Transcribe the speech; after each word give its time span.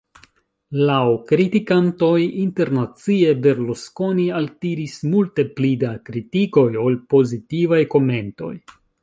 Laŭ 0.89 1.01
kritikantoj, 1.31 2.13
internacie, 2.43 3.35
Berlusconi 3.43 4.25
altiris 4.39 4.97
multe 5.13 5.47
pli 5.61 5.71
da 5.85 5.93
kritikoj 6.09 6.67
ol 6.87 6.99
pozitivaj 7.15 7.83
komentoj. 7.95 8.53